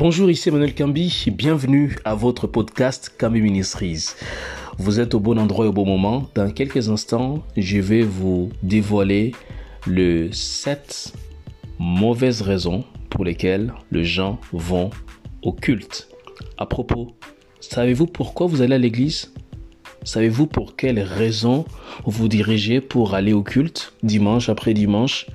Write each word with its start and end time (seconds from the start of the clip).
Bonjour, 0.00 0.30
ici 0.30 0.48
Emmanuel 0.48 0.74
Cambi, 0.74 1.26
bienvenue 1.30 1.94
à 2.06 2.14
votre 2.14 2.46
podcast 2.46 3.14
Cambi 3.18 3.42
Ministries. 3.42 4.14
Vous 4.78 4.98
êtes 4.98 5.14
au 5.14 5.20
bon 5.20 5.38
endroit 5.38 5.66
et 5.66 5.68
au 5.68 5.74
bon 5.74 5.84
moment. 5.84 6.26
Dans 6.34 6.50
quelques 6.50 6.88
instants, 6.88 7.42
je 7.58 7.80
vais 7.80 8.00
vous 8.00 8.48
dévoiler 8.62 9.32
le 9.86 10.32
7 10.32 11.12
mauvaises 11.78 12.40
raisons 12.40 12.82
pour 13.10 13.26
lesquelles 13.26 13.74
les 13.92 14.06
gens 14.06 14.40
vont 14.54 14.88
au 15.42 15.52
culte. 15.52 16.08
À 16.56 16.64
propos, 16.64 17.14
savez-vous 17.60 18.06
pourquoi 18.06 18.46
vous 18.46 18.62
allez 18.62 18.76
à 18.76 18.78
l'église? 18.78 19.34
Savez-vous 20.04 20.46
pour 20.46 20.76
quelles 20.76 21.00
raisons 21.00 21.66
vous 22.06 22.28
dirigez 22.28 22.80
pour 22.80 23.14
aller 23.14 23.34
au 23.34 23.42
culte 23.42 23.92
dimanche 24.02 24.48
après 24.48 24.72
dimanche? 24.72 25.26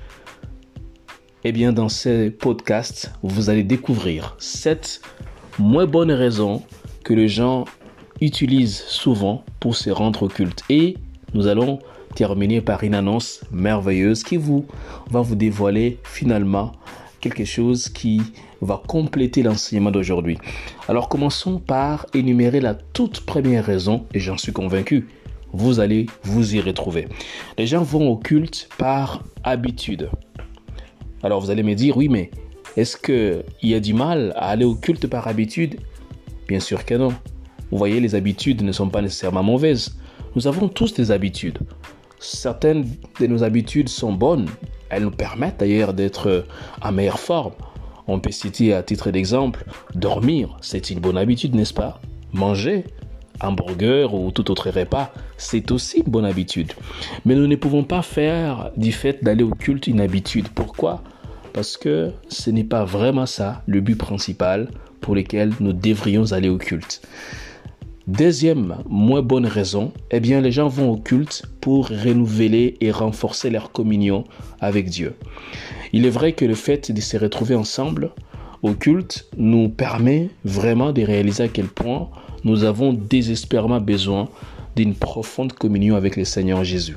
Eh 1.44 1.52
bien, 1.52 1.72
dans 1.72 1.88
ce 1.88 2.28
podcast, 2.28 3.12
vous 3.22 3.50
allez 3.50 3.62
découvrir 3.62 4.36
sept 4.38 5.00
moins 5.58 5.86
bonnes 5.86 6.12
raisons 6.12 6.62
que 7.04 7.14
les 7.14 7.28
gens 7.28 7.64
utilisent 8.20 8.82
souvent 8.88 9.44
pour 9.60 9.76
se 9.76 9.90
rendre 9.90 10.24
au 10.24 10.28
culte. 10.28 10.62
Et 10.70 10.96
nous 11.34 11.46
allons 11.46 11.78
terminer 12.14 12.60
par 12.60 12.82
une 12.82 12.94
annonce 12.94 13.42
merveilleuse 13.52 14.22
qui 14.22 14.36
vous 14.36 14.66
va 15.10 15.20
vous 15.20 15.36
dévoiler 15.36 15.98
finalement 16.02 16.72
quelque 17.20 17.44
chose 17.44 17.88
qui 17.88 18.20
va 18.60 18.82
compléter 18.86 19.42
l'enseignement 19.42 19.90
d'aujourd'hui. 19.90 20.38
Alors 20.88 21.08
commençons 21.08 21.58
par 21.58 22.06
énumérer 22.14 22.60
la 22.60 22.74
toute 22.74 23.20
première 23.20 23.64
raison, 23.64 24.06
et 24.14 24.20
j'en 24.20 24.38
suis 24.38 24.52
convaincu, 24.52 25.08
vous 25.52 25.80
allez 25.80 26.06
vous 26.22 26.54
y 26.54 26.60
retrouver. 26.60 27.08
Les 27.58 27.66
gens 27.66 27.82
vont 27.82 28.08
au 28.08 28.16
culte 28.16 28.68
par 28.78 29.22
habitude. 29.44 30.10
Alors 31.22 31.40
vous 31.40 31.50
allez 31.50 31.62
me 31.62 31.74
dire, 31.74 31.96
oui, 31.96 32.08
mais 32.08 32.30
est-ce 32.76 32.96
qu'il 32.96 33.44
y 33.62 33.74
a 33.74 33.80
du 33.80 33.94
mal 33.94 34.32
à 34.36 34.50
aller 34.50 34.64
au 34.64 34.74
culte 34.74 35.06
par 35.06 35.28
habitude? 35.28 35.80
Bien 36.48 36.60
sûr 36.60 36.84
que 36.84 36.94
non. 36.94 37.12
Vous 37.70 37.78
voyez, 37.78 38.00
les 38.00 38.14
habitudes 38.14 38.62
ne 38.62 38.72
sont 38.72 38.88
pas 38.88 39.02
nécessairement 39.02 39.42
mauvaises. 39.42 39.96
Nous 40.34 40.46
avons 40.46 40.68
tous 40.68 40.94
des 40.94 41.10
habitudes. 41.10 41.58
Certaines 42.18 42.86
de 43.20 43.26
nos 43.26 43.42
habitudes 43.42 43.88
sont 43.88 44.12
bonnes. 44.12 44.46
Elles 44.88 45.02
nous 45.02 45.10
permettent 45.10 45.60
d'ailleurs 45.60 45.94
d'être 45.94 46.46
en 46.82 46.92
meilleure 46.92 47.18
forme. 47.18 47.52
On 48.06 48.20
peut 48.20 48.30
citer 48.30 48.72
à 48.72 48.82
titre 48.82 49.10
d'exemple, 49.10 49.64
dormir, 49.94 50.56
c'est 50.60 50.90
une 50.90 51.00
bonne 51.00 51.18
habitude, 51.18 51.56
n'est-ce 51.56 51.74
pas? 51.74 52.00
Manger, 52.32 52.84
hamburger 53.40 54.14
ou 54.14 54.30
tout 54.30 54.50
autre 54.50 54.70
repas, 54.70 55.12
c'est 55.36 55.70
aussi 55.70 55.98
une 55.98 56.12
bonne 56.12 56.24
habitude. 56.24 56.72
Mais 57.24 57.34
nous 57.34 57.46
ne 57.46 57.56
pouvons 57.56 57.84
pas 57.84 58.02
faire 58.02 58.70
du 58.76 58.92
fait 58.92 59.22
d'aller 59.22 59.44
au 59.44 59.50
culte 59.50 59.86
une 59.86 60.00
habitude. 60.00 60.48
Pourquoi? 60.48 61.02
Parce 61.52 61.76
que 61.76 62.12
ce 62.28 62.50
n'est 62.50 62.64
pas 62.64 62.84
vraiment 62.84 63.26
ça 63.26 63.62
le 63.66 63.80
but 63.80 63.96
principal 63.96 64.68
pour 65.00 65.14
lequel 65.14 65.52
nous 65.60 65.72
devrions 65.72 66.32
aller 66.32 66.48
au 66.48 66.58
culte. 66.58 67.02
Deuxième 68.06 68.76
moins 68.88 69.22
bonne 69.22 69.46
raison, 69.46 69.92
eh 70.12 70.20
bien 70.20 70.40
les 70.40 70.52
gens 70.52 70.68
vont 70.68 70.90
au 70.90 70.96
culte 70.96 71.42
pour 71.60 71.88
renouveler 71.88 72.76
et 72.80 72.92
renforcer 72.92 73.50
leur 73.50 73.72
communion 73.72 74.22
avec 74.60 74.88
Dieu. 74.88 75.16
Il 75.92 76.06
est 76.06 76.10
vrai 76.10 76.32
que 76.32 76.44
le 76.44 76.54
fait 76.54 76.92
de 76.92 77.00
se 77.00 77.16
retrouver 77.16 77.56
ensemble 77.56 78.10
au 78.62 78.74
culte 78.74 79.26
nous 79.36 79.68
permet 79.68 80.30
vraiment 80.44 80.92
de 80.92 81.02
réaliser 81.02 81.44
à 81.44 81.48
quel 81.48 81.66
point 81.66 82.08
nous 82.46 82.62
avons 82.62 82.92
désespérément 82.92 83.80
besoin 83.80 84.28
d'une 84.76 84.94
profonde 84.94 85.52
communion 85.52 85.96
avec 85.96 86.16
le 86.16 86.24
Seigneur 86.24 86.62
Jésus. 86.62 86.96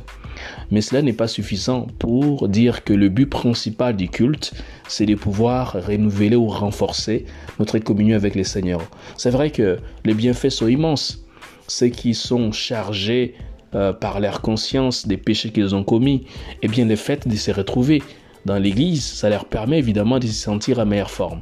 Mais 0.70 0.82
cela 0.82 1.02
n'est 1.02 1.12
pas 1.12 1.28
suffisant 1.28 1.88
pour 1.98 2.48
dire 2.48 2.84
que 2.84 2.94
le 2.94 3.10
but 3.10 3.26
principal 3.26 3.96
du 3.96 4.10
culte, 4.10 4.54
c'est 4.88 5.08
de 5.08 5.16
pouvoir 5.16 5.76
renouveler 5.88 6.36
ou 6.36 6.48
renforcer 6.48 7.26
notre 7.58 7.80
communion 7.80 8.16
avec 8.16 8.36
le 8.36 8.44
Seigneur. 8.44 8.82
C'est 9.18 9.32
vrai 9.32 9.50
que 9.50 9.80
les 10.06 10.14
bienfaits 10.14 10.50
sont 10.50 10.68
immenses. 10.68 11.26
Ceux 11.68 11.88
qui 11.88 12.14
sont 12.14 12.52
chargés 12.52 13.34
euh, 13.74 13.92
par 13.92 14.20
leur 14.20 14.42
conscience 14.42 15.08
des 15.08 15.18
péchés 15.18 15.50
qu'ils 15.50 15.74
ont 15.74 15.84
commis, 15.84 16.26
eh 16.62 16.68
bien 16.68 16.86
le 16.86 16.96
fait 16.96 17.28
de 17.28 17.36
se 17.36 17.50
retrouver 17.50 18.04
dans 18.46 18.58
l'Église, 18.58 19.04
ça 19.04 19.30
leur 19.30 19.46
permet 19.46 19.80
évidemment 19.80 20.20
de 20.20 20.28
se 20.28 20.34
sentir 20.34 20.80
à 20.80 20.86
meilleure 20.86 21.12
forme. 21.12 21.42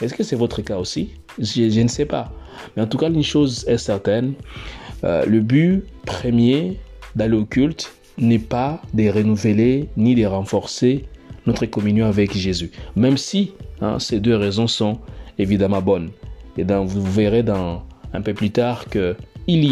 Est-ce 0.00 0.14
que 0.14 0.22
c'est 0.22 0.36
votre 0.36 0.62
cas 0.62 0.78
aussi? 0.78 1.10
Je, 1.38 1.80
ne 1.80 1.88
sais 1.88 2.06
pas. 2.06 2.32
Mais 2.76 2.82
en 2.82 2.86
tout 2.86 2.98
cas, 2.98 3.08
une 3.08 3.22
chose 3.22 3.64
est 3.68 3.78
certaine, 3.78 4.34
euh, 5.04 5.24
le 5.26 5.40
but 5.40 5.84
premier 6.04 6.78
d'aller 7.16 7.36
au 7.36 7.44
culte 7.44 7.92
n'est 8.18 8.38
pas 8.38 8.80
de 8.94 9.08
renouveler 9.08 9.88
ni 9.96 10.14
de 10.14 10.26
renforcer 10.26 11.04
notre 11.46 11.66
communion 11.66 12.06
avec 12.06 12.36
Jésus. 12.36 12.70
Même 12.94 13.16
si 13.16 13.52
hein, 13.80 13.98
ces 13.98 14.20
deux 14.20 14.36
raisons 14.36 14.66
sont 14.66 14.98
évidemment 15.38 15.82
bonnes. 15.82 16.10
Et 16.56 16.64
donc, 16.64 16.88
vous 16.88 17.02
verrez 17.02 17.42
dans, 17.42 17.82
un 18.12 18.20
peu 18.20 18.34
plus 18.34 18.50
tard 18.50 18.86
qu'il 18.88 19.16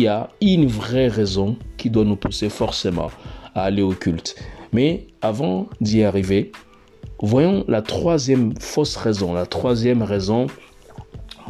y 0.00 0.06
a 0.06 0.28
une 0.40 0.66
vraie 0.66 1.08
raison 1.08 1.56
qui 1.76 1.90
doit 1.90 2.04
nous 2.04 2.16
pousser 2.16 2.48
forcément 2.48 3.10
à 3.54 3.64
aller 3.64 3.82
au 3.82 3.92
culte. 3.92 4.36
Mais 4.72 5.06
avant 5.20 5.68
d'y 5.80 6.02
arriver, 6.02 6.52
voyons 7.20 7.64
la 7.68 7.82
troisième 7.82 8.54
fausse 8.58 8.96
raison, 8.96 9.34
la 9.34 9.46
troisième 9.46 10.02
raison 10.02 10.46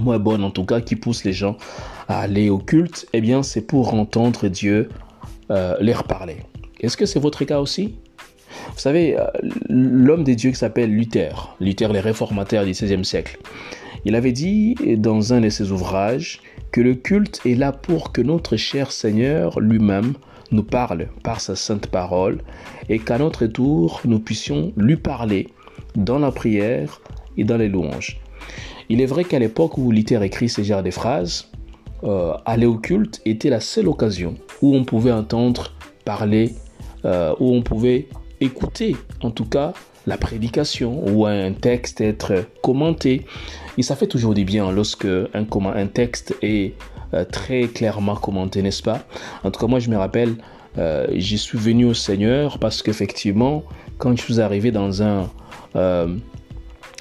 moins 0.01 0.19
bonne 0.19 0.45
en 0.45 0.51
tout 0.51 0.65
cas 0.65 0.81
qui 0.81 0.97
pousse 0.97 1.25
les 1.25 1.33
gens 1.33 1.57
à 2.09 2.21
aller 2.21 2.51
au 2.51 2.59
culte, 2.59 3.07
eh 3.13 3.21
bien 3.21 3.43
c'est 3.43 3.63
pour 3.63 3.95
entendre 3.95 4.49
Dieu 4.49 4.89
euh, 5.51 5.77
leur 5.81 6.05
parler. 6.05 6.39
Est-ce 6.81 6.97
que 6.97 7.07
c'est 7.07 7.21
votre 7.21 7.45
cas 7.45 7.61
aussi? 7.61 7.95
Vous 8.73 8.79
savez, 8.79 9.19
euh, 9.19 9.27
l'homme 9.69 10.25
de 10.25 10.35
Dieu 10.35 10.51
qui 10.51 10.57
s'appelle 10.57 10.91
Luther, 10.91 11.55
Luther 11.61 11.93
les 11.93 12.01
réformateurs 12.01 12.65
du 12.65 12.73
XVIe 12.73 13.05
siècle, 13.05 13.39
il 14.05 14.15
avait 14.15 14.33
dit 14.33 14.75
dans 14.97 15.35
un 15.35 15.41
de 15.41 15.51
ses 15.51 15.73
ouvrages 15.73 16.41
que 16.73 16.81
le 16.81 16.95
culte 16.95 17.41
est 17.45 17.55
là 17.55 17.73
pour 17.73 18.13
que 18.13 18.23
notre 18.23 18.57
cher 18.57 18.93
Seigneur 18.93 19.61
lui-même 19.61 20.15
nous 20.53 20.63
parle 20.63 21.09
par 21.23 21.41
sa 21.41 21.55
sainte 21.55 21.87
parole 21.87 22.39
et 22.89 22.99
qu'à 22.99 23.19
notre 23.19 23.47
tour 23.47 24.01
nous 24.05 24.19
puissions 24.19 24.73
lui 24.77 24.97
parler 24.97 25.49
dans 25.97 26.19
la 26.19 26.31
prière 26.31 27.01
et 27.37 27.45
dans 27.45 27.57
les 27.57 27.69
louanges. 27.69 28.21
Il 28.91 29.01
est 29.01 29.07
vrai 29.07 29.23
qu'à 29.23 29.39
l'époque 29.39 29.79
où 29.79 29.93
Luther 29.93 30.21
écrit 30.25 30.49
ces 30.49 30.65
genres 30.65 30.83
de 30.83 30.91
phrases, 30.91 31.49
euh, 32.03 32.33
aller 32.45 32.67
au 32.67 32.75
culte 32.75 33.23
était 33.25 33.49
la 33.49 33.61
seule 33.61 33.87
occasion 33.87 34.35
où 34.63 34.75
on 34.75 34.83
pouvait 34.83 35.13
entendre 35.13 35.71
parler, 36.05 36.57
euh, 37.05 37.33
où 37.39 37.55
on 37.55 37.63
pouvait 37.63 38.09
écouter 38.41 38.97
en 39.23 39.31
tout 39.31 39.45
cas 39.45 39.75
la 40.07 40.19
prédication 40.19 41.05
ou 41.07 41.25
un 41.25 41.53
texte 41.53 42.01
être 42.01 42.47
commenté. 42.65 43.27
Et 43.79 43.85
ça 43.85 43.95
fait 43.95 44.09
toujours 44.09 44.35
du 44.35 44.45
bien 44.45 44.73
lorsque 44.73 45.07
un, 45.07 45.87
texte 45.87 46.35
est 46.43 46.75
euh, 47.15 47.25
très 47.25 47.69
clairement 47.69 48.17
commenté, 48.17 48.61
n'est-ce 48.61 48.83
pas? 48.83 49.07
En 49.45 49.53
tout 49.53 49.61
cas, 49.61 49.69
moi 49.69 49.79
je 49.79 49.89
me 49.89 49.99
rappelle, 49.99 50.35
j'y 51.13 51.39
suis 51.39 51.59
venu 51.59 51.85
au 51.85 51.95
Seigneur 51.95 52.59
parce 52.59 52.83
qu'effectivement, 52.83 53.63
quand 53.99 54.17
je 54.17 54.23
suis 54.23 54.41
arrivé 54.41 54.73
dans 54.73 55.01
un 55.01 55.29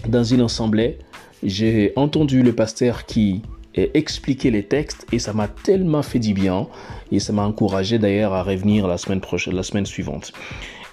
dans 0.08 0.24
une 0.24 0.42
assemblée, 0.42 0.98
j'ai 1.44 1.94
entendu 1.96 2.44
le 2.44 2.54
pasteur 2.54 3.06
qui 3.06 3.42
expliquait 3.76 4.52
les 4.52 4.64
textes 4.64 5.06
et 5.12 5.20
ça 5.20 5.34
m'a 5.34 5.48
tellement 5.48 6.02
fait 6.02 6.20
du 6.20 6.34
bien 6.34 6.68
et 7.12 7.20
ça 7.20 7.34
m'a 7.34 7.44
encouragé 7.44 8.00
d'ailleurs 8.00 8.34
à 8.34 8.44
revenir 8.44 8.88
la 8.88 8.98
semaine 8.98 9.22
prochaine, 9.22 9.56
la 9.56 9.64
semaine 9.64 9.86
suivante. 9.86 10.34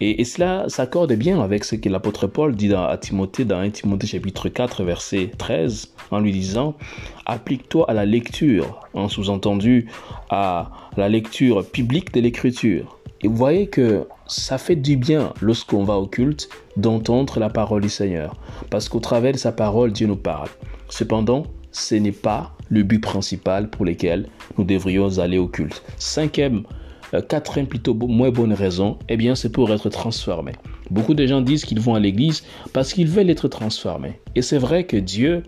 Et, 0.00 0.24
cela 0.24 0.68
s'accorde 0.68 1.14
bien 1.14 1.40
avec 1.40 1.64
ce 1.64 1.74
que 1.74 1.88
l'apôtre 1.88 2.26
Paul 2.26 2.54
dit 2.54 2.72
à 2.74 2.98
Timothée 2.98 3.46
dans 3.46 3.58
1 3.58 3.70
Timothée 3.70 4.06
chapitre 4.06 4.50
4 4.50 4.84
verset 4.84 5.30
13 5.38 5.94
en 6.10 6.20
lui 6.20 6.32
disant 6.32 6.74
applique-toi 7.24 7.90
à 7.90 7.94
la 7.94 8.04
lecture, 8.04 8.80
en 8.92 9.08
sous-entendu 9.08 9.88
à 10.28 10.70
la 10.98 11.08
lecture 11.08 11.64
publique 11.66 12.12
de 12.12 12.20
l'écriture. 12.20 12.98
Et 13.22 13.28
vous 13.28 13.36
voyez 13.36 13.66
que 13.66 14.06
ça 14.26 14.58
fait 14.58 14.76
du 14.76 14.96
bien 14.96 15.32
lorsqu'on 15.40 15.84
va 15.84 15.96
au 15.96 16.06
culte 16.06 16.48
d'entendre 16.76 17.40
la 17.40 17.48
parole 17.48 17.82
du 17.82 17.88
Seigneur. 17.88 18.36
Parce 18.70 18.88
qu'au 18.88 19.00
travers 19.00 19.32
de 19.32 19.38
sa 19.38 19.52
parole, 19.52 19.92
Dieu 19.92 20.06
nous 20.06 20.16
parle. 20.16 20.48
Cependant, 20.88 21.44
ce 21.72 21.94
n'est 21.94 22.12
pas 22.12 22.52
le 22.68 22.82
but 22.82 23.00
principal 23.00 23.70
pour 23.70 23.84
lequel 23.84 24.28
nous 24.58 24.64
devrions 24.64 25.18
aller 25.18 25.38
au 25.38 25.46
culte. 25.46 25.82
Cinquième, 25.98 26.64
euh, 27.14 27.22
quatrième 27.22 27.66
plutôt 27.66 27.94
moins 27.94 28.30
bonne 28.30 28.52
raison, 28.52 28.98
eh 29.08 29.16
bien 29.16 29.34
c'est 29.34 29.50
pour 29.50 29.70
être 29.72 29.88
transformé. 29.88 30.52
Beaucoup 30.90 31.14
de 31.14 31.26
gens 31.26 31.40
disent 31.40 31.64
qu'ils 31.64 31.80
vont 31.80 31.94
à 31.94 32.00
l'église 32.00 32.44
parce 32.72 32.92
qu'ils 32.92 33.08
veulent 33.08 33.30
être 33.30 33.48
transformés. 33.48 34.20
Et 34.34 34.42
c'est 34.42 34.58
vrai 34.58 34.84
que 34.84 34.96
Dieu 34.96 35.42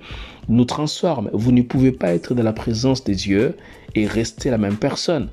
nous 0.48 0.64
transforme. 0.64 1.30
Vous 1.32 1.52
ne 1.52 1.62
pouvez 1.62 1.92
pas 1.92 2.14
être 2.14 2.34
dans 2.34 2.42
la 2.42 2.52
présence 2.52 3.04
de 3.04 3.12
Dieu 3.12 3.56
et 3.94 4.06
rester 4.06 4.50
la 4.50 4.58
même 4.58 4.76
personne. 4.76 5.28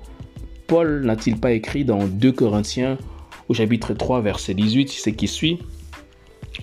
Paul 0.67 1.05
n'a-t-il 1.05 1.39
pas 1.39 1.51
écrit 1.51 1.85
dans 1.85 2.05
2 2.05 2.31
Corinthiens 2.31 2.97
au 3.49 3.53
chapitre 3.53 3.93
3 3.93 4.21
verset 4.21 4.53
18, 4.53 4.89
ce 4.89 5.09
qui 5.09 5.27
suit 5.27 5.59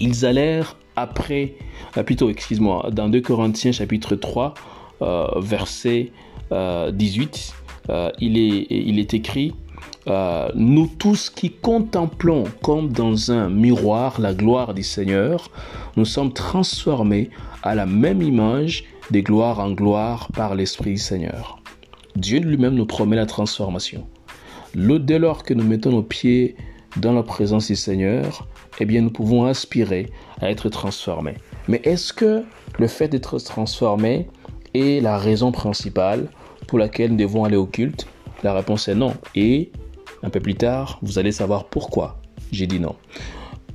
Ils 0.00 0.26
allèrent 0.26 0.76
après, 0.96 1.54
euh, 1.96 2.02
plutôt 2.02 2.30
excuse-moi, 2.30 2.90
dans 2.92 3.08
2 3.08 3.20
Corinthiens 3.20 3.72
chapitre 3.72 4.16
3 4.16 4.54
euh, 5.02 5.26
verset 5.40 6.12
18, 6.50 7.54
euh, 7.88 8.10
il, 8.20 8.36
est, 8.36 8.66
il 8.68 8.98
est 8.98 9.14
écrit 9.14 9.54
nous 10.54 10.88
tous 10.98 11.30
qui 11.30 11.50
contemplons 11.50 12.44
comme 12.60 12.92
dans 12.92 13.30
un 13.30 13.48
miroir 13.48 14.20
la 14.20 14.34
gloire 14.34 14.74
du 14.74 14.82
Seigneur, 14.82 15.48
nous 15.96 16.04
sommes 16.04 16.32
transformés 16.32 17.30
à 17.62 17.74
la 17.74 17.86
même 17.86 18.20
image 18.20 18.84
de 19.12 19.20
gloire 19.20 19.60
en 19.60 19.70
gloire 19.70 20.28
par 20.34 20.56
l'Esprit 20.56 20.98
Seigneur. 20.98 21.61
Dieu 22.16 22.40
lui-même 22.40 22.74
nous 22.74 22.86
promet 22.86 23.16
la 23.16 23.26
transformation. 23.26 24.06
Dès 24.74 25.18
lors 25.18 25.44
que 25.44 25.54
nous 25.54 25.64
mettons 25.64 25.90
nos 25.90 26.02
pieds 26.02 26.56
dans 26.96 27.12
la 27.12 27.22
présence 27.22 27.66
du 27.68 27.76
Seigneur, 27.76 28.46
eh 28.80 28.84
bien 28.84 29.00
nous 29.02 29.10
pouvons 29.10 29.44
aspirer 29.44 30.10
à 30.40 30.50
être 30.50 30.68
transformés. 30.68 31.36
Mais 31.68 31.80
est-ce 31.84 32.12
que 32.12 32.44
le 32.78 32.86
fait 32.86 33.08
d'être 33.08 33.38
transformé 33.38 34.28
est 34.74 35.02
la 35.02 35.18
raison 35.18 35.52
principale 35.52 36.28
pour 36.66 36.78
laquelle 36.78 37.12
nous 37.12 37.16
devons 37.16 37.44
aller 37.44 37.56
au 37.56 37.66
culte? 37.66 38.06
La 38.42 38.54
réponse 38.54 38.88
est 38.88 38.94
non. 38.94 39.14
Et 39.34 39.70
un 40.22 40.30
peu 40.30 40.40
plus 40.40 40.54
tard, 40.54 40.98
vous 41.02 41.18
allez 41.18 41.32
savoir 41.32 41.64
pourquoi 41.64 42.20
j'ai 42.50 42.66
dit 42.66 42.80
non. 42.80 42.96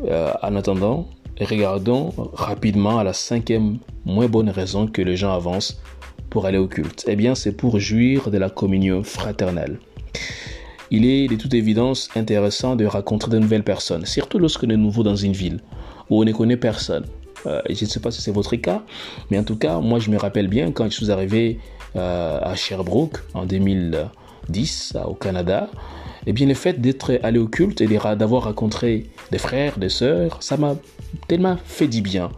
Euh, 0.06 0.32
en 0.42 0.56
attendant, 0.56 1.08
regardons 1.40 2.14
rapidement 2.34 3.00
à 3.00 3.04
la 3.04 3.14
cinquième 3.14 3.78
moins 4.06 4.28
bonne 4.28 4.50
raison 4.50 4.88
que 4.88 5.02
les 5.02 5.16
gens 5.16 5.34
avancent 5.34 5.82
pour 6.30 6.46
aller 6.46 6.58
au 6.58 6.68
culte. 6.68 7.06
Eh 7.08 7.16
bien, 7.16 7.36
c'est 7.36 7.52
pour 7.52 7.80
jouir 7.80 8.30
de 8.30 8.38
la 8.38 8.50
communion 8.50 9.04
fraternelle. 9.04 9.80
Il 10.90 11.06
est 11.06 11.28
de 11.28 11.36
toute 11.36 11.54
évidence 11.54 12.10
intéressant 12.16 12.76
de 12.76 12.86
rencontrer 12.86 13.32
de 13.32 13.40
nouvelles 13.40 13.64
personnes, 13.64 14.06
surtout 14.06 14.40
lorsque 14.40 14.64
on 14.64 14.70
est 14.70 14.78
nouveau 14.78 15.04
dans 15.04 15.16
une 15.16 15.34
ville 15.34 15.60
où 16.10 16.22
on 16.22 16.24
ne 16.24 16.32
connaît 16.32 16.58
personne. 16.58 17.06
Euh, 17.46 17.62
je 17.70 17.84
ne 17.84 17.90
sais 17.90 18.00
pas 18.00 18.12
si 18.12 18.22
c'est 18.22 18.32
votre 18.32 18.56
cas, 18.56 18.84
mais 19.30 19.38
en 19.38 19.44
tout 19.44 19.58
cas, 19.58 19.80
moi 19.80 20.00
je 20.00 20.10
me 20.10 20.18
rappelle 20.18 20.48
bien 20.48 20.72
quand 20.72 20.86
je 20.86 20.96
suis 20.96 21.12
arrivé 21.12 21.60
euh, 21.96 22.40
à 22.42 22.56
Sherbrooke 22.56 23.18
en 23.34 23.46
2010 23.46 24.94
au 25.06 25.14
Canada, 25.14 25.70
eh 26.26 26.34
bien 26.34 26.48
le 26.48 26.54
fait 26.54 26.80
d'être 26.80 27.20
allé 27.24 27.40
au 27.40 27.48
culte 27.48 27.82
et 27.82 27.88
d'avoir 27.88 28.46
rencontré 28.46 29.08
des 29.32 29.38
frères, 29.38 29.78
des 29.78 29.90
sœurs, 29.90 30.42
ça 30.42 30.58
m'a 30.58 30.76
tellement 31.28 31.58
fait 31.66 31.88
du 31.88 32.02
bien. 32.02 32.32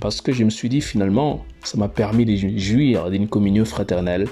Parce 0.00 0.20
que 0.20 0.32
je 0.32 0.44
me 0.44 0.50
suis 0.50 0.68
dit 0.68 0.80
finalement, 0.80 1.44
ça 1.62 1.78
m'a 1.78 1.88
permis 1.88 2.24
de 2.24 2.58
jouir 2.58 3.10
d'une 3.10 3.28
communion 3.28 3.64
fraternelle 3.64 4.26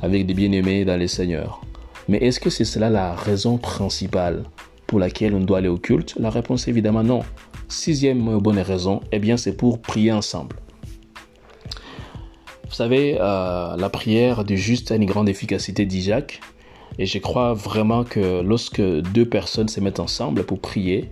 avec 0.00 0.26
des 0.26 0.34
bien-aimés 0.34 0.84
dans 0.84 0.96
les 0.96 1.08
Seigneurs. 1.08 1.60
Mais 2.08 2.18
est-ce 2.18 2.40
que 2.40 2.50
c'est 2.50 2.64
cela 2.64 2.90
la 2.90 3.14
raison 3.14 3.58
principale 3.58 4.44
pour 4.86 4.98
laquelle 4.98 5.34
on 5.34 5.40
doit 5.40 5.58
aller 5.58 5.68
au 5.68 5.78
culte? 5.78 6.14
La 6.18 6.30
réponse 6.30 6.66
est 6.66 6.70
évidemment 6.70 7.02
non. 7.02 7.20
Sixième 7.68 8.38
bonne 8.38 8.58
raison, 8.58 9.00
eh 9.12 9.18
bien 9.18 9.36
c'est 9.36 9.56
pour 9.56 9.80
prier 9.80 10.12
ensemble. 10.12 10.56
Vous 12.68 12.74
savez, 12.74 13.18
euh, 13.20 13.76
la 13.76 13.88
prière 13.90 14.44
du 14.44 14.56
juste 14.56 14.92
a 14.92 14.96
une 14.96 15.04
grande 15.04 15.28
efficacité, 15.28 15.84
dit 15.84 16.00
Jacques. 16.00 16.40
Et 16.98 17.06
je 17.06 17.18
crois 17.18 17.54
vraiment 17.54 18.04
que 18.04 18.42
lorsque 18.42 18.80
deux 18.80 19.26
personnes 19.26 19.68
se 19.68 19.80
mettent 19.80 20.00
ensemble 20.00 20.44
pour 20.44 20.58
prier, 20.60 21.10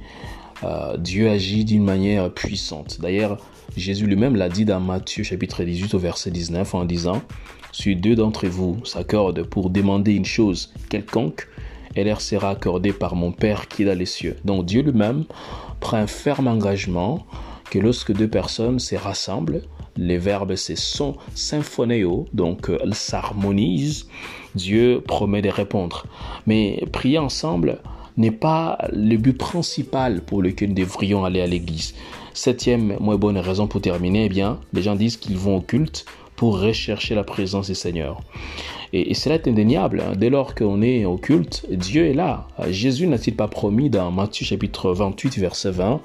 euh, 0.63 0.97
Dieu 0.97 1.31
agit 1.31 1.65
d'une 1.65 1.85
manière 1.85 2.33
puissante. 2.33 2.99
D'ailleurs, 3.01 3.39
Jésus 3.77 4.07
lui-même 4.07 4.37
l'a 4.37 4.49
dit 4.49 4.65
dans 4.65 4.81
Matthieu 4.81 5.23
chapitre 5.23 5.65
18 5.65 5.95
au 5.95 5.99
verset 5.99 6.31
19 6.31 6.75
en 6.75 6.85
disant, 6.85 7.23
Si 7.73 7.95
deux 7.97 8.17
d'entre 8.17 8.47
vous 8.47 8.85
s'accordent 8.85 9.45
pour 9.45 9.71
demander 9.71 10.15
une 10.15 10.25
chose 10.25 10.73
quelconque, 10.89 11.49
elle 11.95 12.07
leur 12.07 12.21
sera 12.21 12.51
accordée 12.51 12.93
par 12.93 13.15
mon 13.15 13.33
Père 13.33 13.69
qui 13.69 13.83
est 13.83 13.87
dans 13.87 13.99
les 13.99 14.07
cieux. 14.07 14.37
Donc 14.45 14.67
Dieu 14.67 14.83
lui-même 14.83 15.25
prend 15.81 15.97
un 15.97 16.07
ferme 16.07 16.47
engagement 16.47 17.27
que 17.71 17.79
lorsque 17.79 18.13
deux 18.13 18.29
personnes 18.29 18.79
se 18.79 18.97
rassemblent, 18.97 19.63
les 19.97 20.19
verbes 20.19 20.57
c'est 20.57 20.79
son 20.79 21.17
symphonéo, 21.35 22.27
donc 22.33 22.69
euh, 22.69 22.79
s'harmonisent, 22.93 24.09
Dieu 24.55 25.03
promet 25.07 25.43
de 25.43 25.49
répondre. 25.49 26.07
Mais 26.47 26.85
prier 26.93 27.19
ensemble 27.19 27.79
n'est 28.17 28.31
pas 28.31 28.79
le 28.93 29.17
but 29.17 29.37
principal 29.37 30.21
pour 30.23 30.43
lequel 30.43 30.71
nous 30.71 30.75
devrions 30.75 31.25
aller 31.25 31.41
à 31.41 31.47
l'église. 31.47 31.95
Septième, 32.33 32.97
moins 33.01 33.17
bonne 33.17 33.39
raison 33.39 33.67
pour 33.67 33.81
terminer, 33.81 34.27
eh 34.27 34.29
bien, 34.29 34.61
les 34.73 34.83
gens 34.83 34.95
disent 34.95 35.17
qu'ils 35.17 35.37
vont 35.37 35.57
au 35.57 35.61
culte 35.61 36.05
pour 36.37 36.61
rechercher 36.61 37.15
la 37.15 37.25
présence 37.25 37.67
du 37.67 37.75
Seigneur. 37.75 38.23
Et, 38.93 39.15
cela 39.15 39.35
est 39.37 39.47
indéniable. 39.47 40.01
Hein. 40.01 40.15
Dès 40.17 40.31
lors 40.31 40.55
qu'on 40.55 40.83
est 40.83 41.05
au 41.05 41.17
culte, 41.17 41.67
Dieu 41.71 42.07
est 42.07 42.15
là. 42.15 42.49
Jésus 42.71 43.07
n'a-t-il 43.07 43.37
pas 43.37 43.49
promis 43.49 43.91
dans 43.91 44.11
Matthieu 44.11 44.47
chapitre 44.47 44.93
28, 44.93 45.39
verset 45.39 45.71
20, 45.71 46.01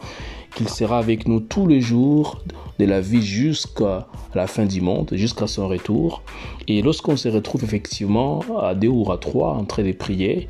qu'il 0.56 0.70
sera 0.70 0.98
avec 0.98 1.28
nous 1.28 1.40
tous 1.40 1.68
les 1.68 1.82
jours 1.82 2.42
de 2.80 2.86
la 2.86 3.00
vie 3.00 3.22
jusqu'à 3.22 4.08
la 4.34 4.48
fin 4.48 4.66
du 4.66 4.82
monde, 4.82 5.10
jusqu'à 5.14 5.48
son 5.48 5.68
retour. 5.68 6.24
Et 6.68 6.82
lorsqu'on 6.82 7.16
se 7.16 7.30
retrouve 7.30 7.64
effectivement 7.64 8.42
à 8.60 8.74
deux 8.74 8.88
ou 8.88 9.12
à 9.12 9.18
trois 9.18 9.54
en 9.54 9.66
train 9.66 9.84
de 9.84 9.92
prier, 9.92 10.50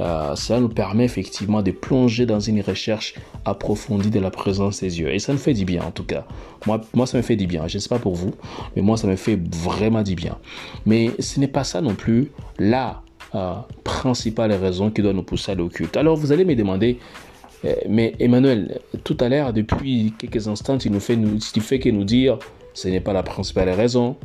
euh, 0.00 0.34
cela 0.36 0.60
nous 0.60 0.68
permet 0.68 1.04
effectivement 1.04 1.62
de 1.62 1.72
plonger 1.72 2.24
dans 2.24 2.40
une 2.40 2.60
recherche 2.60 3.14
approfondie 3.44 4.10
de 4.10 4.20
la 4.20 4.30
présence 4.30 4.80
des 4.80 5.00
yeux. 5.00 5.12
Et 5.12 5.18
ça 5.18 5.32
me 5.32 5.38
fait 5.38 5.54
du 5.54 5.64
bien 5.64 5.82
en 5.82 5.90
tout 5.90 6.04
cas. 6.04 6.24
Moi, 6.66 6.80
moi 6.94 7.06
ça 7.06 7.18
me 7.18 7.22
fait 7.22 7.36
du 7.36 7.46
bien. 7.46 7.66
Je 7.66 7.76
ne 7.76 7.80
sais 7.80 7.88
pas 7.88 7.98
pour 7.98 8.14
vous, 8.14 8.32
mais 8.74 8.82
moi, 8.82 8.96
ça 8.96 9.06
me 9.06 9.16
fait 9.16 9.38
vraiment 9.56 10.02
du 10.02 10.14
bien. 10.14 10.36
Mais 10.84 11.10
ce 11.18 11.40
n'est 11.40 11.48
pas 11.48 11.64
ça 11.64 11.80
non 11.80 11.94
plus 11.94 12.30
la 12.58 13.02
euh, 13.34 13.54
principale 13.82 14.52
raison 14.52 14.90
qui 14.90 15.02
doit 15.02 15.12
nous 15.12 15.22
pousser 15.22 15.50
à 15.50 15.54
aller 15.54 15.62
au 15.62 15.68
culte. 15.68 15.96
Alors 15.96 16.16
vous 16.16 16.32
allez 16.32 16.44
me 16.44 16.54
demander, 16.54 16.98
mais 17.88 18.14
Emmanuel, 18.20 18.80
tout 19.04 19.16
à 19.20 19.28
l'heure, 19.28 19.52
depuis 19.52 20.12
quelques 20.18 20.48
instants, 20.48 20.78
tu 20.78 20.90
nous 20.90 21.00
fais, 21.00 21.16
nous, 21.16 21.38
tu 21.38 21.60
que 21.78 21.88
nous 21.90 22.04
dire, 22.04 22.38
ce 22.74 22.88
n'est 22.88 23.00
pas 23.00 23.12
la 23.12 23.22
principale 23.22 23.70
raison 23.70 24.16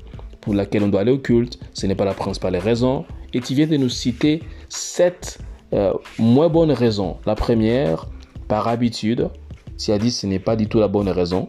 pour 0.41 0.53
laquelle 0.53 0.83
on 0.83 0.87
doit 0.87 1.01
aller 1.01 1.11
au 1.11 1.19
culte, 1.19 1.59
ce 1.73 1.85
n'est 1.87 1.95
pas 1.95 2.05
la 2.05 2.13
principale 2.13 2.55
raison, 2.57 3.05
et 3.33 3.39
tu 3.39 3.53
viens 3.53 3.67
de 3.67 3.77
nous 3.77 3.89
citer 3.89 4.41
sept 4.69 5.39
euh, 5.73 5.93
moins 6.19 6.49
bonnes 6.49 6.71
raisons. 6.71 7.17
La 7.25 7.35
première, 7.35 8.09
par 8.47 8.67
habitude, 8.67 9.29
tu 9.77 9.91
as 9.91 9.97
dit 9.97 10.11
ce 10.11 10.27
n'est 10.27 10.39
pas 10.39 10.55
du 10.55 10.67
tout 10.67 10.79
la 10.79 10.87
bonne 10.87 11.09
raison. 11.09 11.47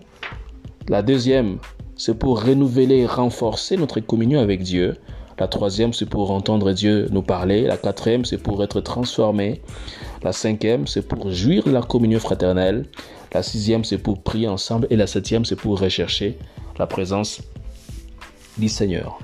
La 0.88 1.02
deuxième, 1.02 1.58
c'est 1.96 2.19
pour 2.19 2.44
renouveler 2.44 2.99
et 2.99 3.06
renforcer 3.06 3.76
notre 3.76 4.00
communion 4.00 4.40
avec 4.40 4.62
Dieu. 4.62 4.96
La 5.43 5.49
troisième, 5.49 5.93
c'est 5.93 6.06
pour 6.06 6.31
entendre 6.31 6.71
Dieu 6.71 7.09
nous 7.11 7.21
parler. 7.21 7.62
La 7.62 7.77
quatrième, 7.77 8.25
c'est 8.25 8.39
pour 8.39 8.62
être 8.62 8.81
transformé. 8.81 9.61
La 10.23 10.31
cinquième, 10.31 10.87
c'est 10.87 11.03
pour 11.03 11.33
jouir 11.33 11.65
de 11.65 11.73
la 11.73 11.83
communion 11.83 12.21
fraternelle. 12.21 12.87
La 13.35 13.43
sixième, 13.43 13.83
c'est 13.83 13.99
pour 13.99 14.23
prier 14.23 14.47
ensemble. 14.47 14.87
Et 14.91 14.94
la 14.94 15.09
septième, 15.09 15.44
c'est 15.44 15.56
pour 15.56 15.81
rechercher 15.81 16.39
la 16.79 16.87
présence 16.87 17.43
du 18.56 18.69
Seigneur. 18.69 19.19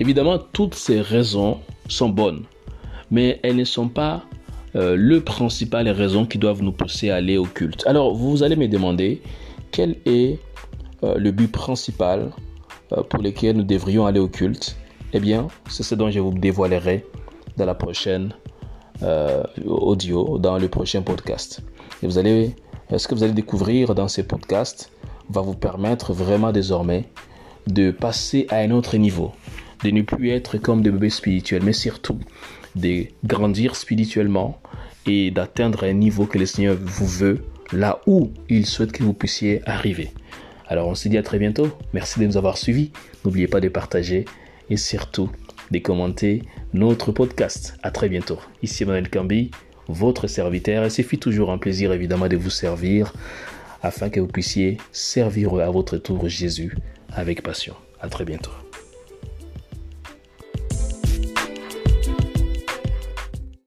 Évidemment, 0.00 0.38
toutes 0.38 0.74
ces 0.74 1.02
raisons 1.02 1.60
sont 1.88 2.08
bonnes, 2.08 2.44
mais 3.10 3.38
elles 3.42 3.56
ne 3.56 3.64
sont 3.64 3.88
pas 3.88 4.24
euh, 4.76 4.96
le 4.96 5.20
principal 5.20 5.94
qui 6.30 6.38
doivent 6.38 6.62
nous 6.62 6.72
pousser 6.72 7.10
à 7.10 7.16
aller 7.16 7.36
au 7.36 7.44
culte. 7.44 7.86
Alors, 7.86 8.14
vous 8.14 8.42
allez 8.42 8.56
me 8.56 8.66
demander 8.66 9.20
quel 9.72 9.96
est 10.06 10.38
euh, 11.02 11.16
le 11.18 11.32
but 11.32 11.52
principal 11.52 12.30
euh, 12.92 13.02
pour 13.02 13.22
lequel 13.22 13.58
nous 13.58 13.62
devrions 13.62 14.06
aller 14.06 14.20
au 14.20 14.28
culte? 14.28 14.78
Eh 15.16 15.20
bien, 15.20 15.46
c'est 15.70 15.84
ce 15.84 15.94
dont 15.94 16.10
je 16.10 16.18
vous 16.18 16.32
dévoilerai 16.32 17.06
dans 17.56 17.66
la 17.66 17.76
prochaine 17.76 18.34
audio, 19.64 20.38
dans 20.38 20.58
le 20.58 20.66
prochain 20.66 21.02
podcast. 21.02 21.60
Et 22.02 22.06
vous 22.06 22.18
allez, 22.18 22.56
ce 22.96 23.06
que 23.06 23.14
vous 23.14 23.22
allez 23.22 23.32
découvrir 23.32 23.94
dans 23.94 24.08
ces 24.08 24.24
podcasts 24.24 24.90
va 25.30 25.40
vous 25.40 25.54
permettre 25.54 26.12
vraiment 26.12 26.50
désormais 26.50 27.04
de 27.68 27.92
passer 27.92 28.48
à 28.50 28.56
un 28.56 28.72
autre 28.72 28.96
niveau, 28.96 29.30
de 29.84 29.90
ne 29.90 30.02
plus 30.02 30.30
être 30.30 30.58
comme 30.58 30.82
des 30.82 30.90
bébés 30.90 31.10
spirituels, 31.10 31.62
mais 31.62 31.72
surtout 31.72 32.18
de 32.74 33.04
grandir 33.24 33.76
spirituellement 33.76 34.58
et 35.06 35.30
d'atteindre 35.30 35.84
un 35.84 35.92
niveau 35.92 36.26
que 36.26 36.38
le 36.38 36.46
Seigneur 36.46 36.76
vous 36.80 37.06
veut, 37.06 37.44
là 37.72 38.00
où 38.08 38.32
il 38.48 38.66
souhaite 38.66 38.90
que 38.90 39.04
vous 39.04 39.14
puissiez 39.14 39.62
arriver. 39.64 40.10
Alors 40.66 40.88
on 40.88 40.96
se 40.96 41.08
dit 41.08 41.18
à 41.18 41.22
très 41.22 41.38
bientôt. 41.38 41.68
Merci 41.92 42.18
de 42.18 42.26
nous 42.26 42.36
avoir 42.36 42.58
suivis. 42.58 42.90
N'oubliez 43.24 43.46
pas 43.46 43.60
de 43.60 43.68
partager 43.68 44.24
et 44.70 44.76
surtout 44.76 45.30
de 45.70 45.78
commenter 45.78 46.42
notre 46.72 47.12
podcast. 47.12 47.76
À 47.82 47.90
très 47.90 48.08
bientôt. 48.08 48.38
Ici 48.62 48.82
Emmanuel 48.82 49.10
Cambi, 49.10 49.50
votre 49.88 50.26
serviteur. 50.26 50.84
Et 50.84 50.90
c'est 50.90 51.04
toujours 51.16 51.50
un 51.50 51.58
plaisir 51.58 51.92
évidemment 51.92 52.28
de 52.28 52.36
vous 52.36 52.50
servir 52.50 53.12
afin 53.82 54.08
que 54.08 54.20
vous 54.20 54.26
puissiez 54.26 54.78
servir 54.92 55.54
à 55.54 55.70
votre 55.70 55.98
tour 55.98 56.28
Jésus 56.28 56.76
avec 57.12 57.42
passion. 57.42 57.74
À 58.00 58.08
très 58.08 58.24
bientôt. 58.24 58.63